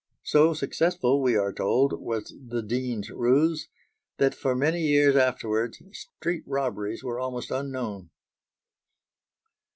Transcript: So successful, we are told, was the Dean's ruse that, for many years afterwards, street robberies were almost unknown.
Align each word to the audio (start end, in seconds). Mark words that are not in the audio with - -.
So 0.23 0.55
successful, 0.55 1.21
we 1.21 1.35
are 1.35 1.53
told, 1.53 2.01
was 2.01 2.33
the 2.43 2.63
Dean's 2.63 3.11
ruse 3.11 3.69
that, 4.17 4.33
for 4.33 4.55
many 4.55 4.81
years 4.81 5.15
afterwards, 5.15 5.79
street 6.17 6.41
robberies 6.47 7.03
were 7.03 7.19
almost 7.19 7.51
unknown. 7.51 8.09